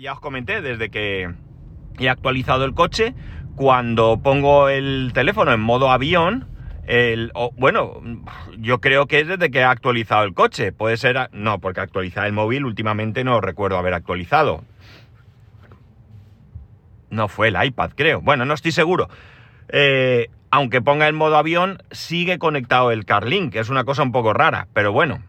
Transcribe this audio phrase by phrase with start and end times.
[0.00, 1.28] Ya os comenté, desde que
[1.98, 3.16] he actualizado el coche,
[3.56, 6.46] cuando pongo el teléfono en modo avión,
[7.56, 8.00] bueno,
[8.58, 10.70] yo creo que es desde que he actualizado el coche.
[10.70, 14.62] Puede ser, no, porque actualizar el móvil últimamente no recuerdo haber actualizado.
[17.10, 18.20] No fue el iPad, creo.
[18.20, 19.08] Bueno, no estoy seguro.
[19.68, 24.12] Eh, aunque ponga en modo avión, sigue conectado el CarLink, que es una cosa un
[24.12, 25.24] poco rara, pero bueno.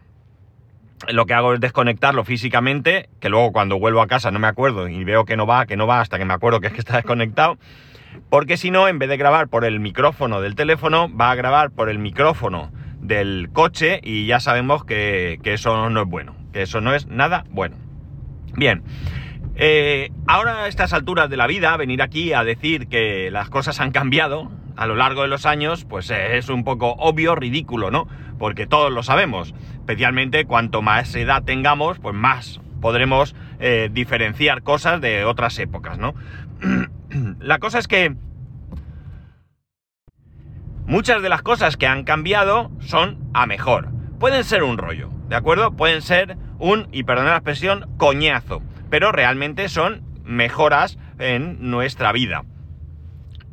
[1.08, 4.88] Lo que hago es desconectarlo físicamente, que luego cuando vuelvo a casa no me acuerdo
[4.88, 6.80] y veo que no va, que no va, hasta que me acuerdo que es que
[6.80, 7.58] está desconectado.
[8.30, 11.70] Porque si no, en vez de grabar por el micrófono del teléfono, va a grabar
[11.70, 16.62] por el micrófono del coche y ya sabemos que, que eso no es bueno, que
[16.62, 17.76] eso no es nada bueno.
[18.56, 18.82] Bien,
[19.56, 23.80] eh, ahora a estas alturas de la vida, venir aquí a decir que las cosas
[23.80, 27.90] han cambiado a lo largo de los años, pues eh, es un poco obvio, ridículo,
[27.90, 28.08] ¿no?
[28.38, 29.54] Porque todos lo sabemos.
[29.74, 36.14] Especialmente cuanto más edad tengamos, pues más podremos eh, diferenciar cosas de otras épocas, ¿no?
[37.40, 38.14] la cosa es que
[40.86, 43.88] muchas de las cosas que han cambiado son a mejor.
[44.18, 45.72] Pueden ser un rollo, ¿de acuerdo?
[45.72, 48.62] Pueden ser un, y perdonad la expresión, coñazo
[48.94, 52.44] pero realmente son mejoras en nuestra vida.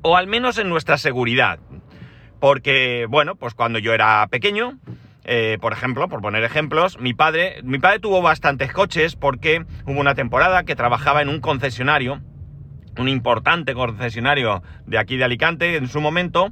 [0.01, 1.59] O al menos en nuestra seguridad.
[2.39, 4.79] Porque, bueno, pues cuando yo era pequeño,
[5.23, 9.99] eh, por ejemplo, por poner ejemplos, mi padre, mi padre tuvo bastantes coches porque hubo
[9.99, 12.21] una temporada que trabajaba en un concesionario,
[12.97, 16.51] un importante concesionario de aquí de Alicante en su momento,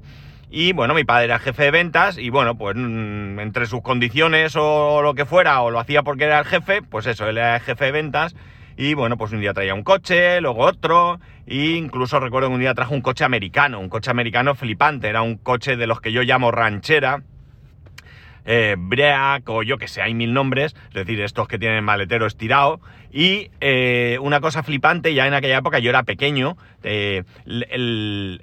[0.51, 4.55] y bueno, mi padre era jefe de ventas y bueno, pues mm, entre sus condiciones
[4.55, 7.55] o lo que fuera, o lo hacía porque era el jefe, pues eso, él era
[7.55, 8.35] el jefe de ventas
[8.79, 12.61] y bueno, pues un día traía un coche, luego otro, e incluso recuerdo que un
[12.61, 16.13] día trajo un coche americano, un coche americano flipante, era un coche de los que
[16.13, 17.21] yo llamo ranchera,
[18.45, 22.25] eh, Break o yo que sé, hay mil nombres, es decir, estos que tienen maletero
[22.25, 22.79] estirado.
[23.11, 28.39] Y eh, una cosa flipante, ya en aquella época yo era pequeño, eh, el,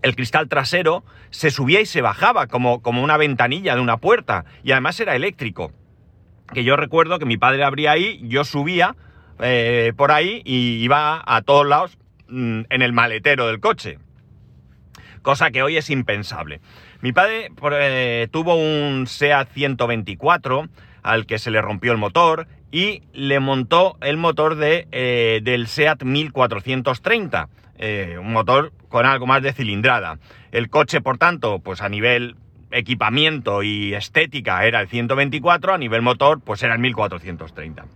[0.00, 4.44] el, cristal trasero se subía y se bajaba como, como una ventanilla de una puerta,
[4.62, 5.72] y además era eléctrico
[6.52, 8.96] que yo recuerdo que mi padre abría ahí, yo subía
[9.40, 11.96] eh, por ahí y iba a todos lados
[12.28, 13.98] mm, en el maletero del coche.
[15.22, 16.60] Cosa que hoy es impensable.
[17.00, 20.68] Mi padre eh, tuvo un SEAT 124
[21.02, 25.66] al que se le rompió el motor y le montó el motor de, eh, del
[25.66, 27.48] SEAT 1430,
[28.18, 30.18] un motor con algo más de cilindrada.
[30.52, 32.36] El coche, por tanto, pues a nivel
[32.70, 37.86] equipamiento y estética era el 124, a nivel motor pues era el 1430.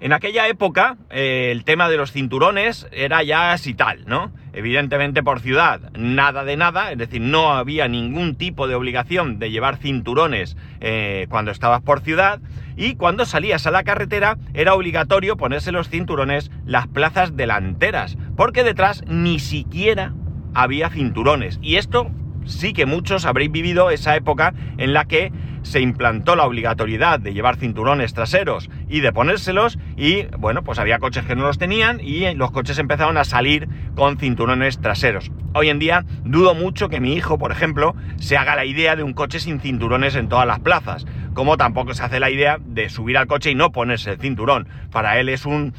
[0.00, 4.30] En aquella época eh, el tema de los cinturones era ya así tal, ¿no?
[4.52, 9.50] Evidentemente por ciudad nada de nada, es decir, no había ningún tipo de obligación de
[9.50, 12.40] llevar cinturones eh, cuando estabas por ciudad
[12.76, 18.62] y cuando salías a la carretera era obligatorio ponerse los cinturones las plazas delanteras, porque
[18.62, 20.14] detrás ni siquiera
[20.54, 21.58] había cinturones.
[21.60, 22.08] Y esto
[22.48, 25.32] sí que muchos habréis vivido esa época en la que
[25.62, 30.98] se implantó la obligatoriedad de llevar cinturones traseros y de ponérselos y bueno, pues había
[30.98, 35.30] coches que no los tenían y los coches empezaron a salir con cinturones traseros.
[35.54, 39.02] Hoy en día dudo mucho que mi hijo, por ejemplo, se haga la idea de
[39.02, 42.88] un coche sin cinturones en todas las plazas, como tampoco se hace la idea de
[42.88, 44.68] subir al coche y no ponerse el cinturón.
[44.90, 45.74] Para él es un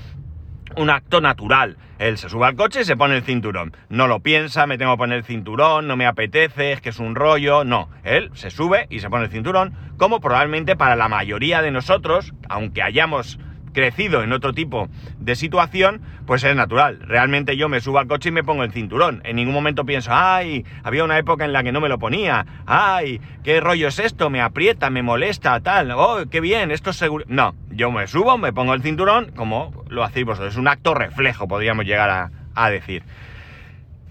[0.76, 1.78] un acto natural.
[1.98, 3.76] Él se sube al coche y se pone el cinturón.
[3.90, 7.00] No lo piensa, me tengo que poner el cinturón, no me apetece, es que es
[7.00, 7.64] un rollo.
[7.64, 11.72] No, él se sube y se pone el cinturón, como probablemente para la mayoría de
[11.72, 13.40] nosotros, aunque hayamos
[13.74, 17.00] crecido en otro tipo de situación, pues es natural.
[17.02, 19.22] Realmente yo me subo al coche y me pongo el cinturón.
[19.24, 22.46] En ningún momento pienso, ay, había una época en la que no me lo ponía,
[22.66, 26.98] ay, qué rollo es esto, me aprieta, me molesta, tal, oh, qué bien, esto es
[26.98, 27.26] seguro.
[27.28, 30.54] No, yo me subo, me pongo el cinturón, como lo hacéis vosotros.
[30.54, 33.04] Es un acto reflejo, podríamos llegar a, decir.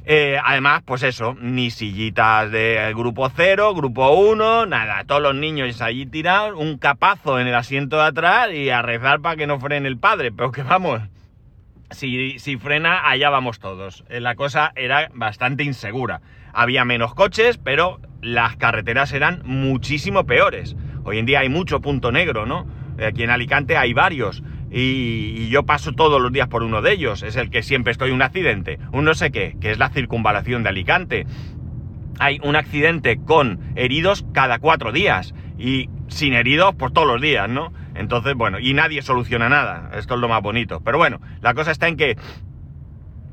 [0.07, 5.83] Eh, además, pues eso, ni sillitas de grupo 0, grupo 1, nada, todos los niños
[5.83, 9.61] allí tirados, un capazo en el asiento de atrás y a rezar para que no
[9.61, 11.03] frene el padre, pero que vamos,
[11.91, 14.03] si, si frena, allá vamos todos.
[14.09, 16.23] Eh, la cosa era bastante insegura.
[16.55, 20.75] Había menos coches, pero las carreteras eran muchísimo peores.
[21.05, 22.67] Hoy en día hay mucho punto negro, ¿no?
[23.07, 27.23] Aquí en Alicante hay varios y, yo paso todos los días por uno de ellos.
[27.23, 28.79] Es el que siempre estoy en un accidente.
[28.93, 31.27] Un no sé qué, que es la circunvalación de Alicante.
[32.19, 37.49] Hay un accidente con heridos cada cuatro días y sin heridos por todos los días,
[37.49, 37.73] ¿no?
[37.95, 39.91] Entonces, bueno, y nadie soluciona nada.
[39.95, 40.81] Esto es lo más bonito.
[40.85, 42.17] Pero bueno, la cosa está en que,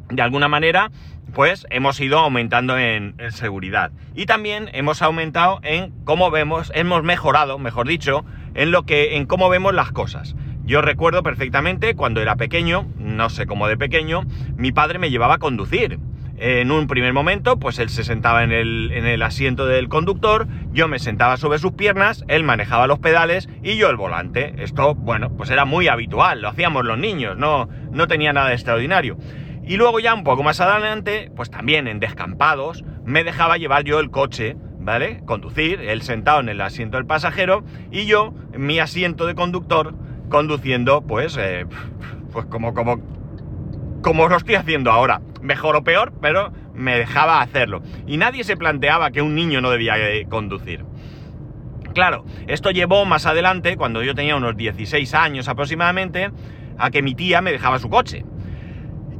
[0.09, 0.91] de alguna manera,
[1.33, 3.91] pues hemos ido aumentando en, en, seguridad.
[4.15, 8.23] Y también hemos aumentado en cómo vemos, hemos mejorado, mejor dicho,
[8.55, 10.35] en lo que, en cómo vemos las cosas
[10.65, 14.23] Yo recuerdo perfectamente cuando era pequeño, no sé cómo de pequeño,
[14.57, 15.99] mi padre me llevaba a conducir.
[16.37, 20.47] En un primer momento, pues él se sentaba en el, en el asiento del conductor,
[20.73, 24.53] yo me sentaba sobre sus piernas, él manejaba los pedales y yo el volante.
[24.57, 28.55] Esto, bueno, pues era muy habitual, lo hacíamos los niños, no, no tenía nada de
[28.55, 29.17] extraordinario.
[29.63, 33.99] Y luego ya un poco más adelante, pues también en descampados, me dejaba llevar yo
[33.99, 35.21] el coche, ¿vale?
[35.25, 39.95] Conducir, él sentado en el asiento del pasajero y yo en mi asiento de conductor
[40.29, 41.65] conduciendo, pues, eh,
[42.31, 43.01] pues como, como,
[44.01, 45.21] como lo estoy haciendo ahora.
[45.41, 47.81] Mejor o peor, pero me dejaba hacerlo.
[48.07, 50.85] Y nadie se planteaba que un niño no debía eh, conducir.
[51.93, 56.29] Claro, esto llevó más adelante, cuando yo tenía unos 16 años aproximadamente,
[56.77, 58.25] a que mi tía me dejaba su coche.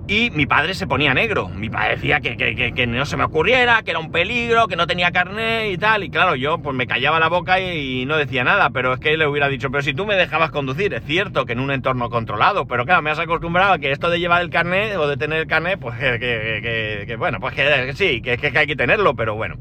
[0.08, 1.50] Y mi padre se ponía negro.
[1.50, 4.86] Mi padre decía que, que, no se me ocurriera, que era un peligro, que no
[4.86, 6.04] tenía carnet y tal.
[6.04, 8.70] Y claro, yo pues me callaba la boca y, no decía nada.
[8.70, 11.54] Pero es que le hubiera dicho, pero si tú me dejabas conducir, es cierto que
[11.54, 12.68] en un entorno controlado.
[12.68, 15.40] Pero claro, me has acostumbrado a que esto de llevar el carnet o de tener
[15.40, 19.56] el carnet, pues que, bueno, pues que, sí, que, que hay que tenerlo, pero bueno.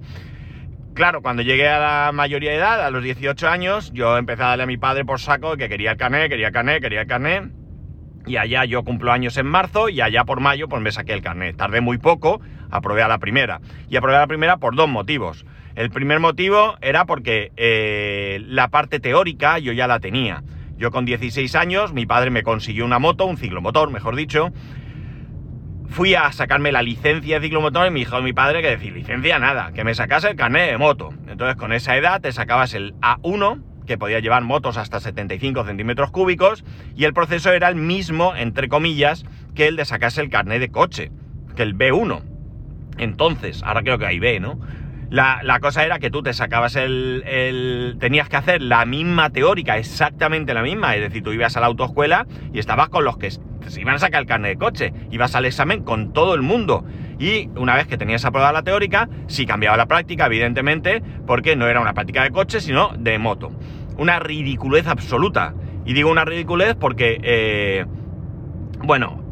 [0.93, 4.49] Claro, cuando llegué a la mayoría de edad, a los 18 años, yo empecé a
[4.49, 7.07] darle a mi padre por saco que quería el carnet, quería el carnet, quería el
[7.07, 7.64] carnet
[8.27, 11.23] y allá yo cumplo años en marzo y allá por mayo pues me saqué el
[11.23, 11.57] carnet.
[11.57, 12.41] Tardé muy poco,
[12.71, 13.61] aprobé a la primera.
[13.89, 15.45] Y aprobé a la primera por dos motivos.
[15.75, 20.43] El primer motivo era porque eh, la parte teórica yo ya la tenía.
[20.77, 24.53] Yo con 16 años, mi padre me consiguió una moto, un ciclomotor, mejor dicho.
[25.89, 29.39] Fui a sacarme la licencia de ciclomotor y me dijo mi padre que decir, licencia
[29.39, 31.13] nada, que me sacase el carnet de moto.
[31.29, 36.11] Entonces con esa edad te sacabas el A1, que podía llevar motos hasta 75 centímetros
[36.11, 36.65] cúbicos,
[36.97, 40.71] y el proceso era el mismo, entre comillas, que el de sacarse el carnet de
[40.71, 41.11] coche,
[41.57, 42.23] que el B1.
[42.99, 44.59] Entonces, ahora creo que hay B, ¿no?
[45.11, 49.79] La, cosa era que tú te sacabas el, el, Tenías que hacer la misma teórica,
[49.79, 50.97] exactamente la misma.
[50.97, 53.99] Es decir, tú ibas a la autoescuela y estabas con los que se iban a
[53.99, 54.93] sacar el carnet de coche.
[55.13, 56.85] Ibas al examen con todo el mundo.
[57.19, 61.67] Y una vez que tenías aprobada la teórica, sí cambiaba la práctica, evidentemente, porque no
[61.67, 63.53] era una práctica de coche, sino de moto.
[63.99, 65.55] Una ridiculez absoluta.
[65.85, 67.85] Y digo una ridiculez porque, eh,
[68.83, 69.25] bueno,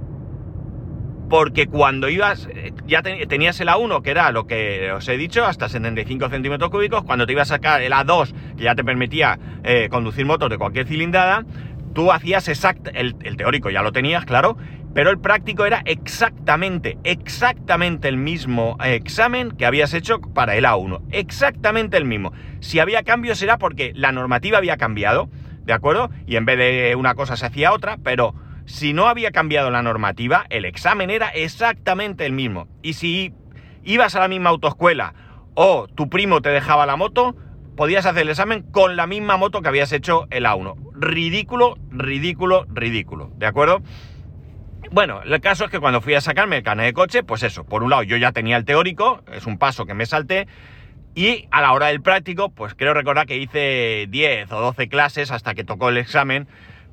[1.32, 5.46] porque cuando ibas, eh, ya tenías el A1, que era lo que os he dicho,
[5.46, 9.38] hasta 75 centímetros cúbicos, cuando te ibas a sacar el A2, que ya te permitía
[9.64, 11.46] eh, conducir motos de cualquier cilindrada,
[11.94, 14.56] tú hacías exact, el, el, teórico ya lo tenías, claro,
[14.94, 21.00] pero el práctico era exactamente, exactamente el mismo examen que habías hecho para el A1.
[21.10, 22.32] Exactamente el mismo.
[22.60, 25.30] Si había cambios era porque la normativa había cambiado,
[25.64, 26.10] ¿de acuerdo?
[26.26, 28.34] Y en vez de una cosa se hacía otra, pero
[28.66, 32.68] si no había cambiado la normativa, el examen era exactamente el mismo.
[32.82, 33.32] Y si
[33.84, 35.14] ibas a la misma autoescuela
[35.54, 37.34] o tu primo te dejaba la moto,
[37.76, 40.76] podías hacer el examen con la misma moto que habías hecho el A1.
[40.94, 43.30] Ridículo, ridículo, ridículo.
[43.36, 43.82] ¿De acuerdo?
[44.90, 47.64] Bueno, el caso es que cuando fui a sacarme el carnet de coche, pues eso,
[47.64, 50.46] por un lado yo ya tenía el teórico, es un paso que me salté,
[51.14, 55.30] y a la hora del práctico, pues creo recordar que hice 10 o 12 clases
[55.30, 56.46] hasta que tocó el examen,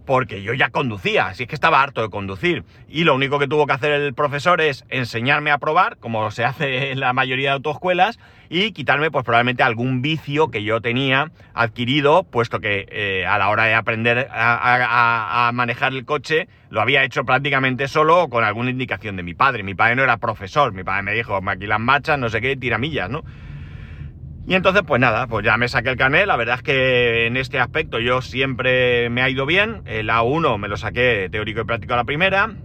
[0.10, 2.64] porque yo ya conducía, así que estaba harto de conducir.
[2.88, 6.44] Y lo único que tuvo que hacer el profesor es enseñarme a probar, como se
[6.46, 8.18] hace en la mayoría de autoescuelas,
[8.50, 13.50] y quitarme pues probablemente algún vicio que yo tenía adquirido, puesto que eh, a la
[13.50, 18.72] hora de aprender a, manejar el coche lo había hecho prácticamente solo o con alguna
[18.72, 19.62] indicación de mi padre.
[19.62, 22.58] Mi padre no era profesor, mi padre me dijo, aquí las marchas, no sé qué,
[22.58, 23.22] tiramillas, ¿no?
[24.48, 26.26] Y entonces, pues nada, pues ya me saqué el carnet.
[26.26, 29.84] La verdad es que en este aspecto yo siempre me ha ido bien.
[29.86, 32.56] El A1 me lo saqué teórico y práctico a la primera.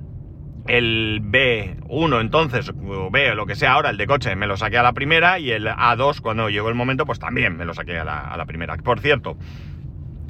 [0.67, 4.57] El B1 entonces, o B o lo que sea ahora, el de coche, me lo
[4.57, 5.39] saqué a la primera.
[5.39, 8.37] Y el A2, cuando llegó el momento, pues también me lo saqué a la, a
[8.39, 8.77] la primera.
[8.79, 9.37] Por cierto,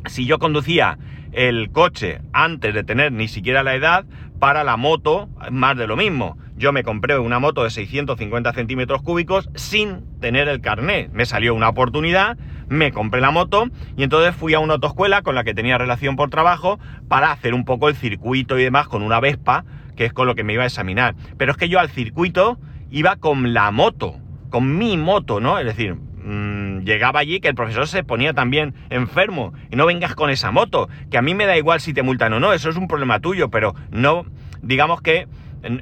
[0.07, 0.99] si yo conducía
[1.31, 4.07] el coche antes de tener ni siquiera la edad,
[4.41, 9.03] para la moto, más de lo mismo yo me compré una moto de 650 centímetros
[9.03, 11.11] cúbicos sin tener el carnet.
[11.13, 15.35] Me salió una oportunidad, me compré la moto y entonces fui a una autoescuela con
[15.35, 19.03] la que tenía relación por trabajo para hacer un poco el circuito y demás con
[19.03, 19.65] una Vespa,
[19.97, 21.15] que es con lo que me iba a examinar.
[21.37, 22.59] Pero es que yo al circuito
[22.91, 24.21] iba con la moto,
[24.51, 25.59] con mi moto, ¿no?
[25.59, 30.15] Es decir, mm, llegaba allí que el profesor se ponía también enfermo y no vengas
[30.15, 32.71] con esa moto, que a mí me da igual si te multan o no, eso
[32.71, 34.25] es un problema tuyo, pero no,
[34.63, 35.27] digamos que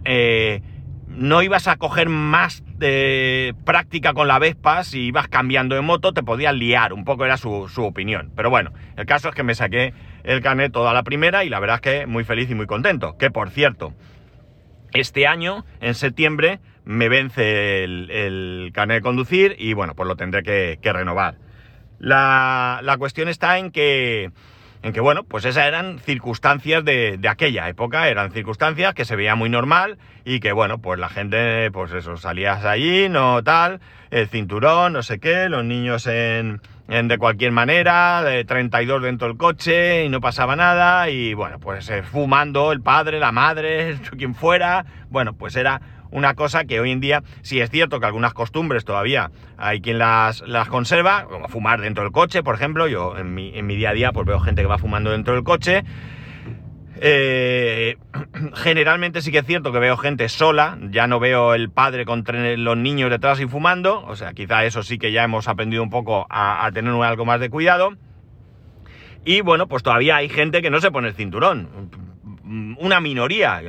[0.05, 0.63] eh,
[1.09, 2.63] no ibas a coger más
[3.65, 7.37] práctica con la Vespa, si ibas cambiando de moto te podías liar, un poco era
[7.37, 8.33] su, opinión.
[8.35, 11.61] Pero bueno, el caso es que me saqué el carnet toda la primera y la
[11.61, 13.17] verdad es que muy feliz y muy contento.
[13.19, 13.95] Que por cierto,
[14.93, 20.17] este año, en septiembre, me vence el, el carnet de conducir y bueno, pues lo
[20.17, 21.37] tendré que, renovar.
[21.99, 24.33] La, la cuestión está en que
[24.83, 29.15] en que, bueno, pues esas eran circunstancias de, de, aquella época, eran circunstancias que se
[29.15, 33.81] veía muy normal y que, bueno, pues la gente, pues eso, salías allí, no tal,
[34.11, 39.29] el cinturón, no sé qué, los niños en, en de cualquier manera, de 32 dentro
[39.29, 43.99] del coche y no pasaba nada y, bueno, pues eh, fumando el padre, la madre,
[44.19, 45.81] quien fuera, bueno, pues era
[46.13, 49.99] una cosa que hoy en día, sí es cierto que algunas costumbres todavía hay quien
[49.99, 53.77] las, las conserva, como fumar dentro del coche, por ejemplo, yo en mi, en mi
[53.77, 55.85] día a día pues veo gente que va fumando dentro del coche.
[57.01, 57.97] Eh,
[58.55, 62.25] generalmente sí que es cierto que veo gente sola, ya no veo el padre con
[62.59, 65.91] los niños detrás y fumando, o sea, quizá eso sí que ya hemos aprendido un
[65.91, 67.95] poco a, a tener algo más de cuidado.
[69.25, 71.69] Y bueno, pues todavía hay gente que no se pone el cinturón
[72.79, 73.63] una minoría.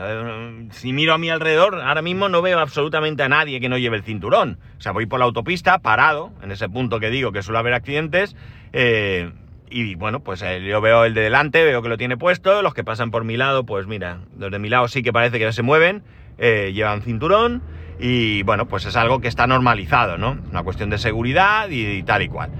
[0.71, 3.97] Si miro a mi alrededor, ahora mismo no veo absolutamente a nadie que no lleve
[3.97, 4.59] el cinturón.
[4.77, 7.73] O sea, voy por la autopista, parado, en ese punto que digo que suele haber
[7.73, 8.35] accidentes,
[8.73, 9.31] eh,
[9.69, 12.73] y bueno, pues eh, yo veo el de delante, veo que lo tiene puesto, los
[12.73, 15.45] que pasan por mi lado, pues mira, los de mi lado sí que parece que
[15.45, 16.03] ya se mueven,
[16.37, 17.63] eh, llevan cinturón,
[17.99, 20.37] y bueno, pues es algo que está normalizado, ¿no?
[20.49, 22.51] Una cuestión de seguridad y, y tal y cual.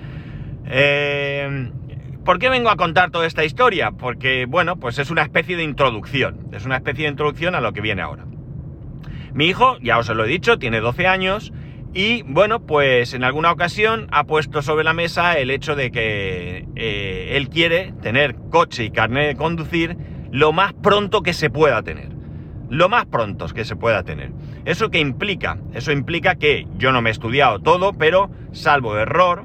[0.66, 1.70] Eh,
[2.26, 3.92] ¿Por qué vengo a contar toda esta historia?
[3.92, 6.48] Porque, bueno, pues es una especie de introducción.
[6.54, 8.26] Es una especie de introducción a lo que viene ahora.
[9.34, 11.52] Mi hijo, ya os lo he dicho, tiene 12 años
[11.94, 16.66] y, bueno, pues en alguna ocasión ha puesto sobre la mesa el hecho de que
[16.78, 19.98] eh, él quiere tener coche y carnet de conducir
[20.32, 22.10] lo más pronto que se pueda tener.
[22.70, 24.32] Lo más pronto que se pueda tener.
[24.64, 25.60] ¿Eso qué implica?
[25.74, 29.44] Eso implica que yo no me he estudiado todo, pero salvo error,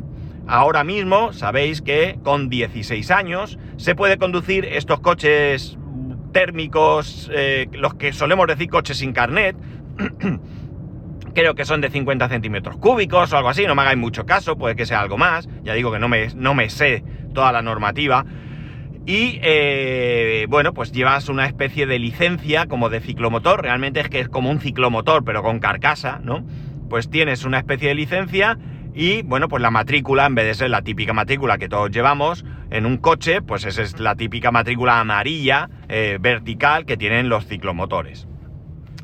[0.49, 5.77] Ahora mismo sabéis que con 16 años se puede conducir estos coches
[6.33, 9.55] térmicos, eh, los que solemos decir coches sin carnet.
[11.35, 14.57] Creo que son de 50 centímetros cúbicos o algo así, no me hagáis mucho caso,
[14.57, 15.47] puede que sea algo más.
[15.65, 18.25] Ya digo que no me, no me sé toda la normativa.
[19.05, 24.21] Y eh, bueno, pues llevas una especie de licencia como de ciclomotor, realmente es que
[24.21, 26.47] es como un ciclomotor, pero con carcasa, ¿no?
[26.89, 28.59] Pues tienes una especie de licencia
[28.99, 32.45] y bueno, pues la matrícula, en vez de ser la típica matrícula que todos llevamos
[32.73, 37.47] en un coche, pues esa es la típica matrícula amarilla, eh, vertical, que tienen los
[37.47, 38.27] ciclomotores.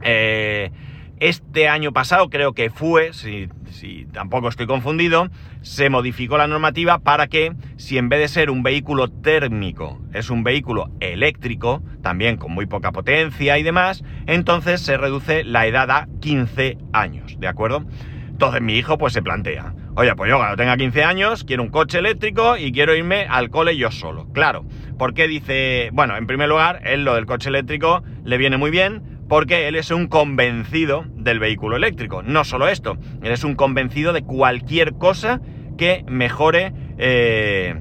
[0.03, 0.73] Eh,
[1.21, 5.29] este año pasado, creo que fue, si, si, tampoco estoy confundido,
[5.63, 10.29] se modificó la normativa para que si en vez de ser un vehículo térmico es
[10.29, 15.89] un vehículo eléctrico, también con muy poca potencia y demás, entonces se reduce la edad
[15.93, 17.87] a 15 años, ¿de acuerdo?
[18.29, 21.69] Entonces mi hijo pues se plantea, Oye, pues yo cuando tenga 15 años quiero un
[21.69, 24.27] coche eléctrico y quiero irme al cole yo solo.
[24.33, 24.65] Claro,
[24.99, 29.03] porque dice, bueno, en primer lugar, él lo del coche eléctrico le viene muy bien
[29.29, 32.25] porque él es un convencido del vehículo eléctrico.
[32.25, 35.41] No solo esto, él es un convencido de cualquier cosa
[35.79, 37.77] que mejore eh,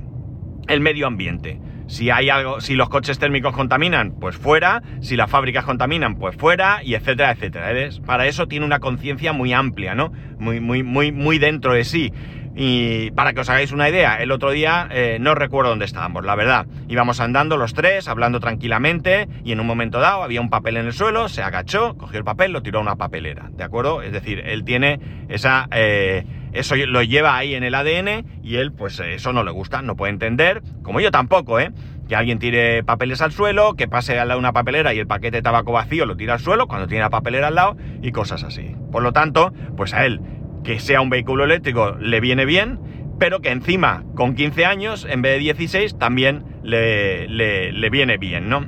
[0.68, 1.60] el medio ambiente.
[1.94, 6.36] Si hay algo, si los coches térmicos contaminan, pues fuera, si las fábricas contaminan, pues
[6.36, 7.72] fuera, y etcétera, etcétera.
[8.04, 10.12] Para eso tiene una conciencia muy amplia, ¿no?
[10.40, 12.12] Muy, muy, muy, muy dentro de sí.
[12.56, 16.26] Y para que os hagáis una idea, el otro día eh, no recuerdo dónde estábamos,
[16.26, 16.66] la verdad.
[16.88, 20.88] Íbamos andando los tres, hablando tranquilamente, y en un momento dado había un papel en
[20.88, 24.02] el suelo, se agachó, cogió el papel, lo tiró a una papelera, ¿de acuerdo?
[24.02, 25.68] Es decir, él tiene esa...
[25.72, 29.82] Eh, eso lo lleva ahí en el ADN y él, pues eso no le gusta,
[29.82, 31.72] no puede entender, como yo tampoco, ¿eh?
[32.08, 35.38] Que alguien tire papeles al suelo, que pase al lado una papelera y el paquete
[35.38, 38.44] de tabaco vacío lo tira al suelo cuando tiene la papelera al lado y cosas
[38.44, 38.76] así.
[38.92, 40.20] Por lo tanto, pues a él,
[40.64, 42.80] que sea un vehículo eléctrico, le viene bien,
[43.20, 48.18] pero que encima, con 15 años, en vez de 16, también le, le, le viene
[48.18, 48.66] bien, ¿no?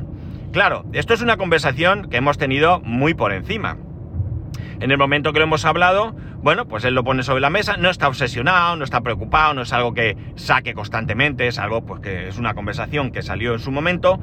[0.51, 3.77] Claro, esto es una conversación que hemos tenido muy por encima.
[4.79, 6.15] En el momento que lo hemos hablado,
[6.45, 9.63] bueno, pues él lo pone sobre la mesa, no está obsesionado, no está preocupado, no
[9.63, 13.59] es algo que saque constantemente, es algo pues que es una conversación que salió en
[13.59, 14.19] su momento.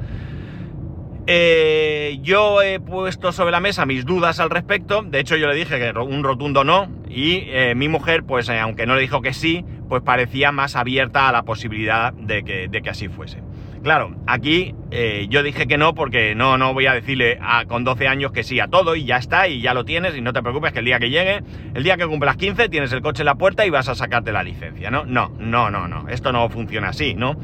[1.27, 5.55] Eh, yo he puesto sobre la mesa mis dudas al respecto, de hecho yo le
[5.55, 9.21] dije que un rotundo no, y eh, mi mujer, pues eh, aunque no le dijo
[9.21, 13.39] que sí, pues parecía más abierta a la posibilidad de que, de que así fuese.
[13.83, 17.37] Claro, aquí eh, yo dije que no porque no, no voy a decirle
[17.67, 20.21] con 12 años que sí a todo y ya está y ya lo tienes y
[20.21, 23.01] no te preocupes que el día que llegue, el día que cumplas 15 tienes el
[23.01, 25.03] coche en la puerta y vas a sacarte la licencia, ¿no?
[25.03, 27.35] No, no, no, no, esto no funciona así, ¿no?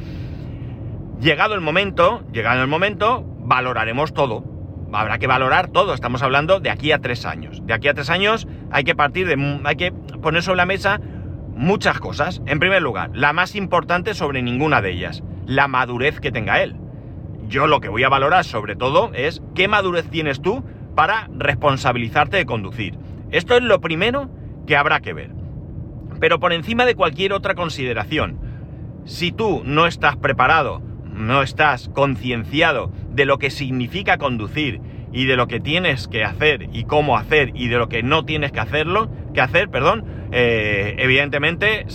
[1.19, 4.45] Llegado el momento, llegado el momento, valoraremos todo.
[4.93, 7.61] Habrá que valorar todo, estamos hablando de aquí a tres años.
[7.67, 9.59] De aquí a tres años hay que partir de...
[9.65, 11.01] hay que poner sobre la mesa
[11.49, 12.41] muchas cosas.
[12.45, 16.75] En primer lugar, la más importante sobre ninguna de ellas la madurez que tenga él.
[17.47, 20.63] Yo lo que voy a valorar sobre todo es qué madurez tienes tú
[20.95, 22.99] para responsabilizarte de conducir.
[23.31, 24.29] Esto es lo primero
[24.67, 25.31] que habrá que ver.
[26.19, 28.39] Pero por encima de cualquier otra consideración,
[29.05, 30.83] si tú no estás preparado
[31.19, 34.79] no estás concienciado de lo que significa conducir
[35.11, 38.23] y de lo que tienes que hacer y cómo hacer y de lo que no
[38.23, 41.85] tienes que hacerlo, que hacer, perdón, eh, evidentemente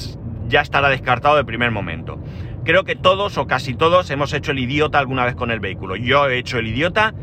[0.48, 2.18] ya estará descartado de primer momento.
[2.64, 5.96] Creo que todos o casi todos hemos hecho el idiota alguna vez con el vehículo.
[5.96, 7.14] Yo he hecho el idiota,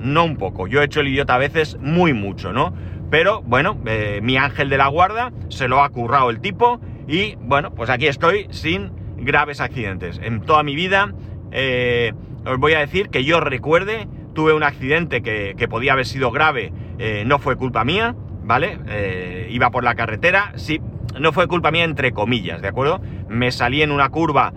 [0.00, 2.74] no un poco, yo he hecho el idiota a veces muy mucho, ¿no?
[3.08, 7.36] Pero bueno, eh, mi ángel de la guarda se lo ha currado el tipo y
[7.36, 10.20] bueno, pues aquí estoy sin graves accidentes.
[10.20, 11.14] En toda mi vida
[11.52, 12.12] eh,
[12.44, 16.72] os voy a decir que yo recuerde, tuve un accidente que, podía haber sido grave,
[16.98, 19.46] eh, no fue culpa mía, ¿vale?
[19.48, 20.80] Iba por la carretera, sí,
[21.20, 23.00] no fue culpa mía entre comillas, ¿de acuerdo?
[23.28, 24.52] Me salí en una curva,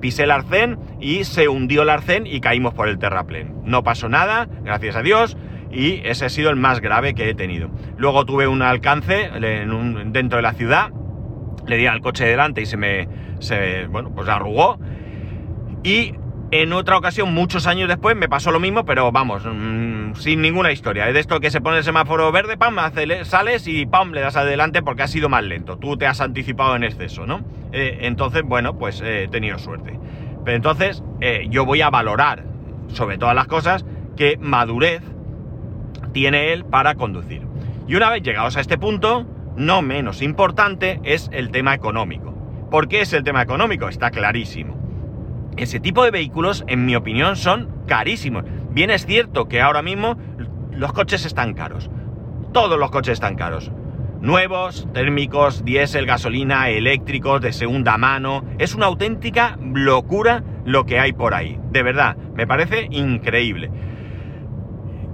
[0.00, 3.54] pisé el arcén y se hundió el arcén y caímos por el terraplén.
[3.64, 5.36] No pasó nada, gracias a Dios,
[5.70, 7.70] y ese ha sido el más grave que he tenido.
[7.96, 9.30] Luego tuve un alcance
[10.06, 10.90] dentro de la ciudad,
[11.66, 13.08] le di al coche delante y se me,
[13.40, 14.78] se, bueno, pues arrugó.
[15.82, 16.14] Y
[16.52, 20.70] en otra ocasión, muchos años después, me pasó lo mismo, pero vamos, mm, sin ninguna
[20.70, 21.08] historia.
[21.08, 22.76] Es de esto que se pone el semáforo verde, pam,
[23.24, 25.76] sales y pam, le das adelante porque has sido más lento.
[25.78, 27.44] Tú te has anticipado en exceso, ¿no?
[27.72, 29.98] Eh, entonces, bueno, pues eh, he tenido suerte.
[30.44, 32.44] Pero entonces, eh, yo voy a valorar,
[32.88, 33.84] sobre todas las cosas,
[34.16, 35.02] qué madurez
[36.12, 37.42] tiene él para conducir.
[37.88, 39.26] Y una vez llegados a este punto,
[39.56, 42.32] no menos importante es el tema económico.
[42.70, 43.88] ¿Por qué es el tema económico?
[43.88, 44.85] Está clarísimo.
[45.56, 48.44] Ese tipo de vehículos, en mi opinión, son carísimos.
[48.70, 50.18] Bien es cierto que ahora mismo
[50.70, 51.90] los coches están caros.
[52.52, 53.72] Todos los coches están caros.
[54.20, 58.44] Nuevos, térmicos, diésel, gasolina, eléctricos, de segunda mano.
[58.58, 61.58] Es una auténtica locura lo que hay por ahí.
[61.70, 63.70] De verdad, me parece increíble.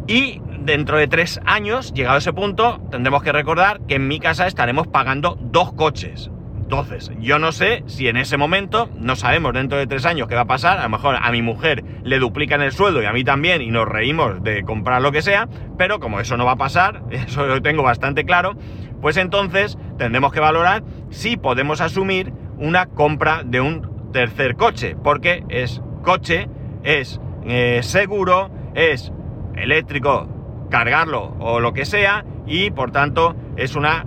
[0.08, 4.18] Y dentro de tres años, llegado a ese punto, tendremos que recordar que en mi
[4.18, 6.31] casa estaremos pagando dos coches.
[6.72, 10.34] Entonces, yo no sé si en ese momento, no sabemos dentro de tres años qué
[10.34, 13.12] va a pasar, a lo mejor a mi mujer le duplican el sueldo y a
[13.12, 16.52] mí también y nos reímos de comprar lo que sea, pero como eso no va
[16.52, 18.54] a pasar, eso lo tengo bastante claro,
[19.02, 25.44] pues entonces tendremos que valorar si podemos asumir una compra de un tercer coche, porque
[25.50, 26.48] es coche,
[26.84, 29.12] es eh, seguro, es
[29.56, 30.26] eléctrico,
[30.70, 34.06] cargarlo o lo que sea y por tanto es una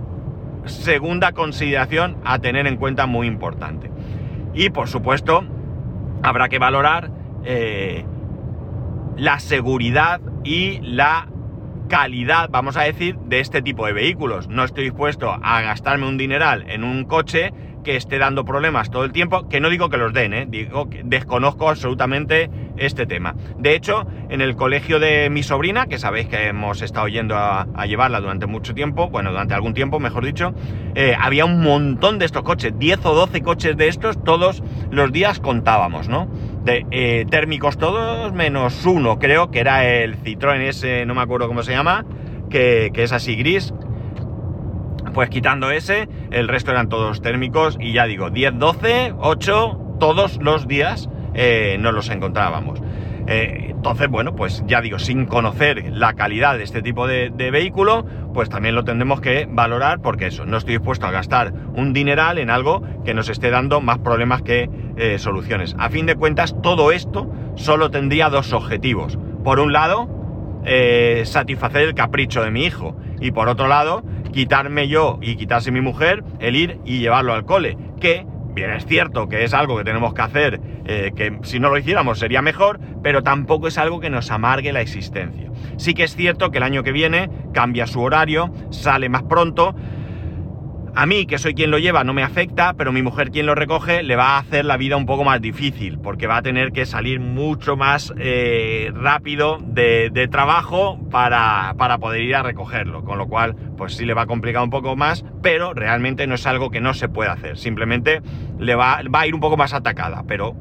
[0.66, 3.90] segunda consideración a tener en cuenta muy importante.
[4.54, 5.44] Y por supuesto,
[6.22, 7.10] habrá que valorar
[7.44, 8.04] eh,
[9.16, 11.28] la seguridad y la
[11.88, 14.48] calidad, vamos a decir, de este tipo de vehículos.
[14.48, 17.52] No estoy dispuesto a gastarme un dineral en un coche
[17.86, 20.46] que esté dando problemas todo el tiempo, que no digo que los den, ¿eh?
[20.48, 23.36] digo que desconozco absolutamente este tema.
[23.58, 27.64] De hecho, en el colegio de mi sobrina, que sabéis que hemos estado yendo a,
[27.86, 30.52] llevarla durante mucho tiempo, bueno, durante algún tiempo, mejor dicho,
[30.96, 35.12] eh, había un montón de estos coches, 10 o 12 coches de estos, todos los
[35.12, 36.28] días contábamos, ¿no?
[36.64, 41.46] De eh, térmicos todos, menos uno, creo que era el Citroën ese, no me acuerdo
[41.46, 42.04] cómo se llama,
[42.50, 43.72] que, que es así gris,
[45.12, 50.38] pues quitando ese, el resto eran todos térmicos y ya digo, 10, 12, 8, todos
[50.42, 52.80] los días eh, nos los encontrábamos.
[53.28, 58.06] Eh, entonces, bueno, pues ya digo, sin conocer la calidad de este tipo de, vehículo,
[58.32, 62.38] pues también lo tendremos que valorar porque eso, no estoy dispuesto a gastar un dineral
[62.38, 65.74] en algo que nos esté dando más problemas que eh, soluciones.
[65.78, 69.18] A fin de cuentas, todo esto solo tendría dos objetivos.
[69.44, 70.08] Por un lado,
[71.24, 74.02] satisfacer el capricho de mi hijo y por otro lado,
[74.36, 77.78] quitarme yo y quitarse mi mujer el ir y llevarlo al cole.
[77.98, 81.70] Que, bien es cierto que es algo que tenemos que hacer, eh, que si no
[81.70, 85.50] lo hiciéramos sería mejor, pero tampoco es algo que nos amargue la existencia.
[85.78, 89.74] Sí que es cierto que el año que viene cambia su horario, sale más pronto,
[90.96, 93.54] a mí, que soy quien lo lleva, no me afecta, pero mi mujer quien lo
[93.54, 96.72] recoge le va a hacer la vida un poco más difícil, porque va a tener
[96.72, 103.28] que salir mucho más eh, rápido de, trabajo para, poder ir a recogerlo, con lo
[103.28, 106.70] cual, pues sí le va a complicar un poco más, pero realmente no es algo
[106.70, 108.22] que no se puede hacer, simplemente
[108.58, 110.56] le va, a ir un poco más atacada, pero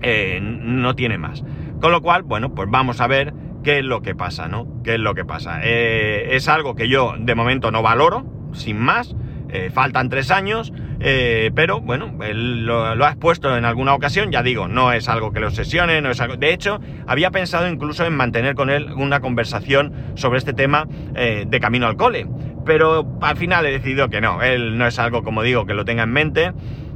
[0.00, 1.42] eh, no tiene más.
[1.80, 3.34] Con lo cual, bueno, pues vamos a ver
[3.64, 4.80] qué es lo que pasa, ¿no?
[4.84, 5.58] ¿Qué es lo que pasa?
[5.64, 9.16] Eh, es algo que yo de momento no valoro, sin más,
[9.52, 14.42] eh, faltan tres años, eh, pero bueno, él lo, ha expuesto en alguna ocasión, ya
[14.42, 16.36] digo, no es algo que lo obsesione, no es algo...
[16.36, 21.44] De hecho, había pensado incluso en mantener con él una conversación sobre este tema eh,
[21.46, 22.26] de camino al cole,
[22.64, 25.84] pero al final he decidido que no, él no es algo, como digo, que lo
[25.84, 26.52] tenga en mente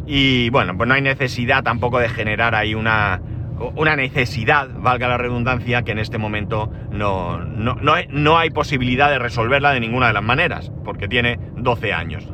[0.07, 3.21] y bueno, pues no hay necesidad tampoco de generar ahí una,
[3.75, 7.77] una necesidad, valga la redundancia, que en este momento no, no,
[8.09, 12.29] no, hay posibilidad de resolverla de ninguna de las maneras, porque tiene 12 años.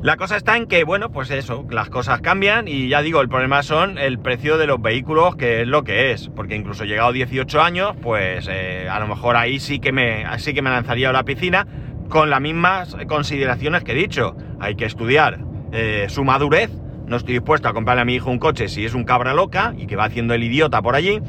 [0.00, 3.28] La cosa está en que, bueno, pues eso, las cosas cambian y ya digo, el
[3.28, 7.12] problema son el precio de los vehículos, que es lo que es, porque incluso llegado
[7.12, 11.10] 18 años, pues eh, a lo mejor ahí sí que me, así que me lanzaría
[11.10, 11.66] a la piscina
[12.08, 14.36] con las mismas consideraciones que he dicho.
[14.60, 15.40] Hay que estudiar
[15.72, 16.70] eh, su madurez.
[17.08, 19.74] No estoy dispuesto a comprarle a mi hijo un coche si es un cabra loca
[19.76, 21.20] y que va haciendo el idiota por allí.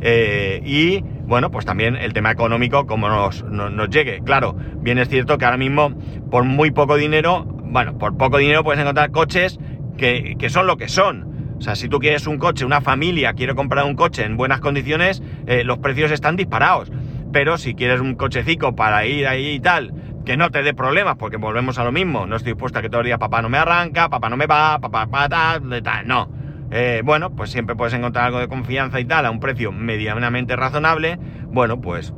[0.00, 4.20] Eh, y bueno, pues también el tema económico, como nos, nos, llegue.
[4.24, 5.90] Claro, bien es cierto que ahora mismo,
[6.30, 9.58] por muy poco dinero, bueno, por poco dinero puedes encontrar coches
[9.96, 11.56] que, que son lo que son.
[11.56, 14.60] O sea, si tú quieres un coche, una familia quiere comprar un coche en buenas
[14.60, 16.92] condiciones, eh, los precios están disparados.
[17.32, 19.92] Pero si quieres un cochecico para ir ahí y tal,
[20.24, 22.26] que no te dé problemas, porque volvemos a lo mismo.
[22.26, 24.46] No estoy dispuesto a que todo el día papá no me arranca, papá no me
[24.46, 26.06] va, papá, papá tal, tal.
[26.06, 26.28] No.
[26.70, 30.56] Eh, bueno, pues siempre puedes encontrar algo de confianza y tal a un precio medianamente
[30.56, 31.18] razonable.
[31.48, 32.12] Bueno, pues,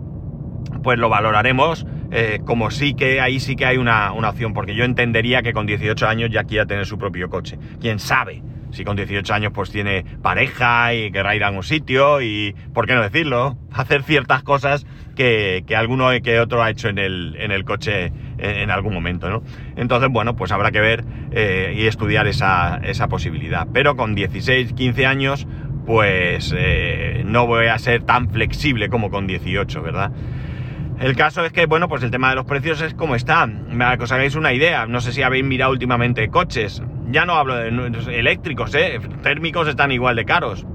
[0.82, 1.86] pues lo valoraremos.
[2.12, 5.52] Eh, como sí que ahí sí que hay una, una opción, porque yo entendería que
[5.52, 7.58] con 18 años ya quiera tener su propio coche.
[7.80, 8.42] Quién sabe
[8.76, 12.86] si con 18 años pues tiene pareja y querrá ir a algún sitio y, ¿por
[12.86, 13.56] qué no decirlo?
[13.72, 14.86] Hacer ciertas cosas
[15.16, 19.30] que, que alguno que otro ha hecho en el, en el coche en, algún momento,
[19.30, 19.42] ¿no?
[19.76, 23.66] Entonces, bueno, pues habrá que ver eh, y estudiar esa, esa, posibilidad.
[23.72, 25.46] Pero con 16, 15 años,
[25.86, 30.12] pues eh, no voy a ser tan flexible como con 18, ¿verdad?
[30.98, 33.46] El caso es que, bueno, pues el tema de los precios es como está.
[33.78, 36.82] Para que os hagáis una idea, no sé si habéis mirado últimamente coches.
[37.10, 37.68] Ya no hablo de
[38.18, 38.98] eléctricos, ¿eh?
[39.22, 40.66] Térmicos están igual de caros.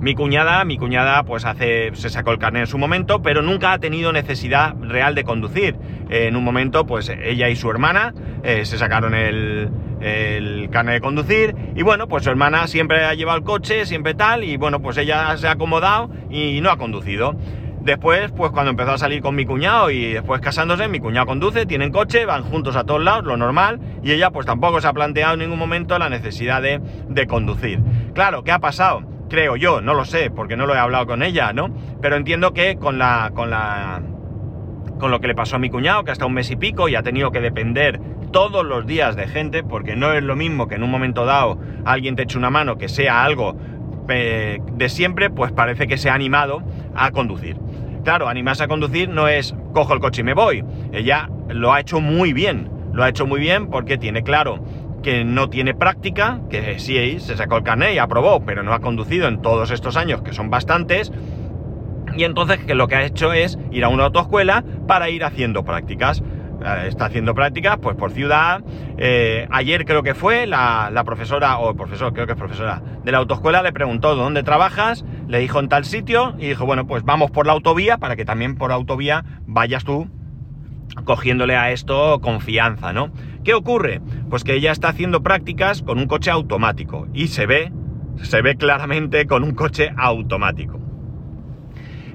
[0.00, 3.72] Mi cuñada, mi cuñada pues hace, se sacó el carnet en su momento, pero nunca
[3.72, 5.76] ha tenido necesidad real de conducir.
[6.08, 11.00] en un momento pues ella y su hermana eh, se sacaron el, el carnet de
[11.00, 14.80] conducir y bueno pues su hermana siempre ha llevado el coche, siempre tal y bueno
[14.80, 17.36] pues ella se ha acomodado y no ha conducido.
[17.80, 21.64] Después, pues cuando empezó a salir con mi cuñado y después casándose, mi cuñado conduce,
[21.64, 24.92] tienen coche, van juntos a todos lados, lo normal, y ella pues tampoco se ha
[24.92, 27.80] planteado en ningún momento la necesidad de, de conducir.
[28.14, 29.02] Claro, ¿qué ha pasado?
[29.30, 31.74] Creo yo, no lo sé, porque no lo he hablado con ella, ¿no?
[32.02, 33.30] Pero entiendo que con la.
[33.32, 34.02] con la.
[34.98, 36.96] con lo que le pasó a mi cuñado, que hasta un mes y pico, y
[36.96, 38.00] ha tenido que depender
[38.32, 41.58] todos los días de gente, porque no es lo mismo que en un momento dado
[41.84, 43.56] alguien te eche una mano, que sea algo
[44.08, 46.62] eh, de siempre, pues parece que se ha animado
[46.94, 47.56] a conducir.
[48.04, 50.64] Claro, animarse a conducir no es cojo el coche y me voy.
[50.92, 52.70] Ella lo ha hecho muy bien.
[52.92, 54.64] Lo ha hecho muy bien porque tiene claro
[55.02, 58.80] que no tiene práctica, que sí se sacó el carnet y aprobó, pero no ha
[58.80, 61.12] conducido en todos estos años, que son bastantes.
[62.16, 65.64] Y entonces que lo que ha hecho es ir a una autoescuela para ir haciendo
[65.64, 66.22] prácticas.
[66.64, 68.62] Eh, está haciendo prácticas pues por ciudad.
[68.98, 73.18] Eh, ayer creo que fue la, profesora, o profesor, creo que es profesora de la
[73.18, 77.30] autoescuela, le preguntó dónde trabajas, le dijo en tal sitio y dijo, bueno, pues vamos
[77.30, 80.08] por la autovía para que también por autovía vayas tú
[81.04, 83.10] cogiéndole a esto confianza, ¿no?
[83.44, 84.00] ¿Qué ocurre?
[84.28, 87.72] Pues que ella está haciendo prácticas con un coche automático y se ve,
[88.22, 90.89] se ve claramente con un coche automático.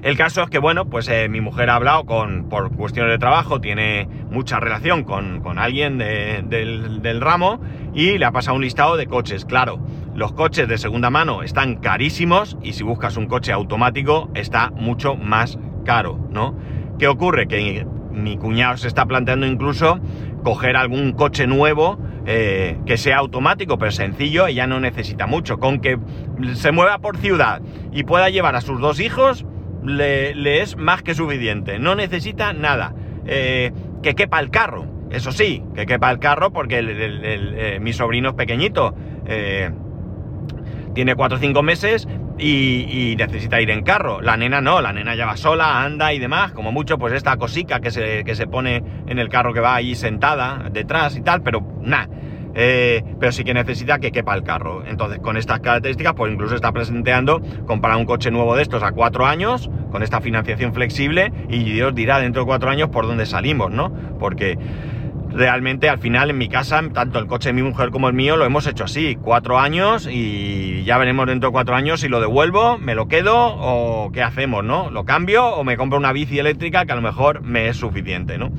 [0.02, 3.18] El caso es que, bueno, pues eh, mi mujer ha hablado con, por cuestiones de
[3.18, 7.60] trabajo, tiene mucha relación con, alguien del, del, ramo
[7.94, 9.44] y le ha pasado un listado de coches.
[9.44, 9.80] Claro,
[10.14, 15.16] los coches de segunda mano están carísimos y si buscas un coche automático está mucho
[15.16, 16.56] más caro, ¿no?
[16.98, 17.48] ¿Qué ocurre?
[17.48, 20.00] Que mi cuñado se está planteando incluso
[20.42, 25.58] coger algún coche nuevo eh, que sea automático, pero sencillo, ella no necesita mucho.
[25.58, 25.98] Con que
[26.54, 29.44] se mueva por ciudad y pueda llevar a sus dos hijos,
[29.86, 31.78] le, es más que suficiente.
[31.78, 32.94] No necesita nada.
[33.26, 33.72] Eh,
[34.02, 38.34] que quepa el carro, eso sí, que quepa el carro porque eh, mi sobrino es
[38.34, 38.94] pequeñito.
[40.94, 42.06] tiene 4 o 5 meses
[42.38, 44.20] y, necesita ir en carro.
[44.20, 46.52] La nena no, la nena ya va sola, anda y demás.
[46.52, 49.74] Como mucho, pues esta cosica que se, que se pone en el carro que va
[49.74, 52.08] ahí sentada detrás y tal, pero nada.
[52.58, 54.82] Eh, pero sí que necesita que quepa el carro.
[54.86, 58.92] Entonces, con estas características, pues incluso está presenteando comprar un coche nuevo de estos a
[58.92, 63.26] cuatro años, con esta financiación flexible, y Dios dirá dentro de cuatro años por dónde
[63.26, 63.92] salimos, ¿no?
[64.18, 64.58] Porque
[65.28, 68.38] realmente al final en mi casa, tanto el coche de mi mujer como el mío,
[68.38, 72.20] lo hemos hecho así, cuatro años y ya veremos dentro de cuatro años si lo
[72.20, 74.90] devuelvo, me lo quedo o qué hacemos, ¿no?
[74.90, 78.38] ¿Lo cambio o me compro una bici eléctrica que a lo mejor me es suficiente,
[78.38, 78.50] ¿no?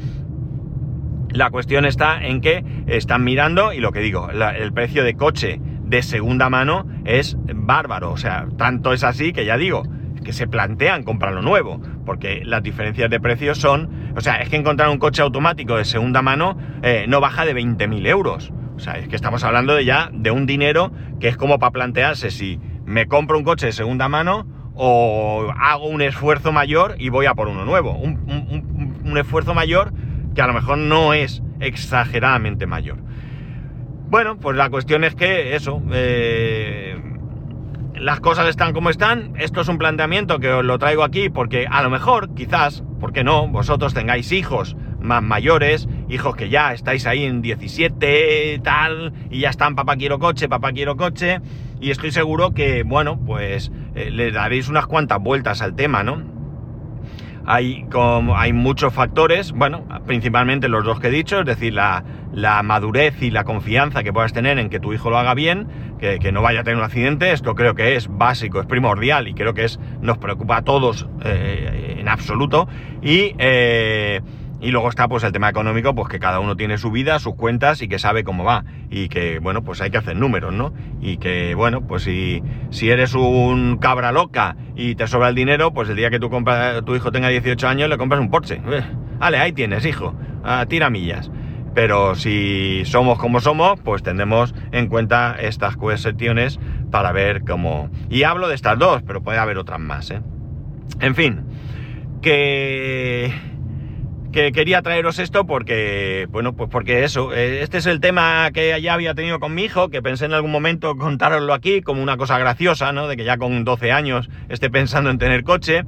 [1.32, 5.60] La cuestión está en que están mirando y lo que digo, el precio de coche
[5.84, 9.84] de segunda mano es bárbaro, o sea, tanto es así que ya digo,
[10.24, 14.58] que se plantean comprarlo nuevo, porque las diferencias de precios son, o sea, es que
[14.58, 18.52] encontrar un coche automático de segunda mano eh, no baja de 20.000 euros.
[18.76, 21.72] O sea, es que estamos hablando de ya de un dinero que es como para
[21.72, 27.10] plantearse si me compro un coche de segunda mano o hago un esfuerzo mayor y
[27.10, 27.94] voy a por uno nuevo.
[27.94, 29.94] Un, un esfuerzo mayor
[30.38, 33.00] que a lo mejor no es exageradamente mayor.
[34.08, 36.96] Bueno, pues la cuestión es que eso, eh,
[37.96, 39.34] las cosas están como están.
[39.40, 43.14] Esto es un planteamiento que os lo traigo aquí porque a lo mejor, quizás, ¿por
[43.14, 43.48] qué no?
[43.48, 49.50] Vosotros tengáis hijos más mayores, hijos que ya estáis ahí en 17, tal, y ya
[49.50, 51.42] están, papá quiero coche, papá quiero coche,
[51.82, 56.37] y estoy seguro que, bueno, pues eh, le daréis unas cuantas vueltas al tema, ¿no?
[57.50, 62.04] Hay, como, hay muchos factores, bueno, principalmente los dos que he dicho, es decir, la,
[62.64, 65.68] madurez y la confianza que puedas tener en que tu hijo lo haga bien,
[66.00, 69.34] que, no vaya a tener un accidente, esto creo que es básico, es primordial y
[69.34, 72.68] creo que es, nos preocupa a todos eh, en absoluto.
[73.02, 74.22] Y eh,
[74.60, 77.36] y luego está pues el tema económico, pues que cada uno tiene su vida, sus
[77.36, 78.66] cuentas y que sabe cómo va.
[78.90, 80.74] Y que, bueno, pues hay que hacer números, ¿no?
[81.00, 82.42] Y que, bueno, pues si,
[82.72, 86.30] si eres un cabra loca y te sobra el dinero, pues el día que tu,
[86.30, 88.62] compra, tu hijo tenga 18 años le compras un Porsche.
[88.68, 88.84] Eh,
[89.20, 90.16] vale, ahí tienes, hijo.
[90.44, 91.30] A tira millas.
[91.76, 97.92] Pero si somos como somos, pues tendremos en cuenta estas cuestiones para ver cómo...
[98.10, 100.22] Y hablo de estas dos, pero puede haber otras más, ¿eh?
[101.00, 101.44] En fin,
[102.24, 103.32] que
[104.38, 108.80] que quería traeros esto porque, bueno, pues porque eso, eh, este es el tema que
[108.80, 112.18] ya había tenido con mi hijo, que pensé en algún momento contároslo aquí como una
[112.18, 113.08] cosa graciosa, ¿no?
[113.08, 115.86] De que ya con 12 años esté pensando en tener coche.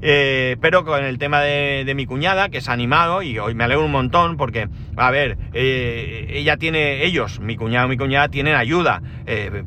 [0.00, 3.84] Eh, pero con el tema de, mi cuñada, que es animado, y hoy me alegro
[3.84, 8.54] un montón porque, a ver, eh, ella tiene, ellos, mi cuñado y mi cuñada, tienen
[8.54, 9.02] ayuda.
[9.26, 9.64] Eh,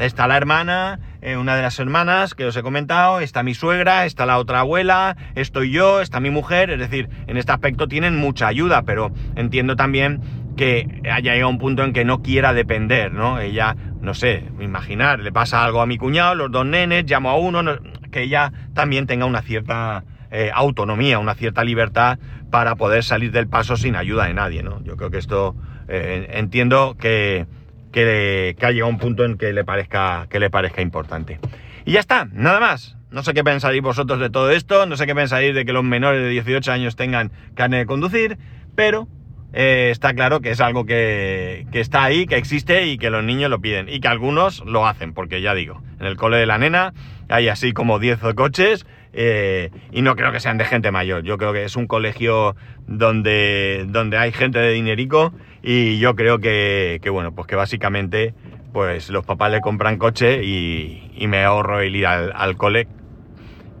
[0.00, 0.98] está la hermana,
[1.38, 5.16] una de las hermanas que os he comentado, está mi suegra, está la otra abuela,
[5.34, 9.76] estoy yo, está mi mujer, es decir, en este aspecto tienen mucha ayuda, pero entiendo
[9.76, 10.20] también
[10.56, 13.40] que haya llegado un punto en que no quiera depender, ¿no?
[13.40, 17.36] Ella, no sé, imaginar, le pasa algo a mi cuñado, los dos nenes, llamo a
[17.36, 17.62] uno,
[18.10, 22.18] que ella también tenga una cierta eh, autonomía, una cierta libertad
[22.50, 24.82] para poder salir del paso sin ayuda de nadie, ¿no?
[24.84, 25.54] Yo creo que esto
[25.88, 27.46] eh, entiendo que,
[27.92, 31.38] que, ha llegado un punto en que le parezca que le parezca importante.
[31.84, 32.96] Y ya está, nada más.
[33.10, 35.82] No sé qué pensaréis vosotros de todo esto, no sé qué pensaréis de que los
[35.82, 38.36] menores de 18 años tengan carne de conducir,
[38.74, 39.08] pero
[39.52, 43.24] eh, está claro que es algo que, que, está ahí, que existe y que los
[43.24, 43.88] niños lo piden.
[43.88, 46.92] Y que algunos lo hacen, porque ya digo, en el cole de la nena
[47.28, 51.22] hay así como 10 coches eh, y no creo que sean de gente mayor.
[51.22, 52.56] Yo creo que es un colegio
[52.86, 55.32] donde, donde hay gente de dinerico
[55.62, 58.34] y yo creo que, que bueno, pues que básicamente
[58.72, 62.86] pues los papás le compran coche y, y me ahorro el ir al, al cole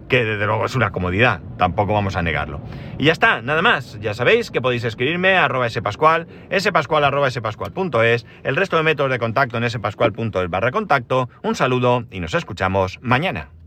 [0.08, 2.60] que desde luego es una comodidad, tampoco vamos a negarlo.
[2.98, 3.98] Y ya está, nada más.
[4.00, 6.26] Ya sabéis que podéis escribirme a arroba spascual,
[6.58, 11.28] spascual arroba spascual.es, el resto de métodos de contacto en spascual.es barra contacto.
[11.42, 13.57] Un saludo y nos escuchamos mañana.